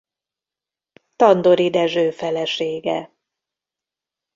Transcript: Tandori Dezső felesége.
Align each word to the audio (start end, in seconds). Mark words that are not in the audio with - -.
Tandori 1.15 1.69
Dezső 1.69 2.11
felesége. 2.11 3.11